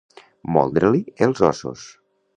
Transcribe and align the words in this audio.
Moldre-li 0.55 1.03
els 1.27 1.45
ossos. 1.51 1.85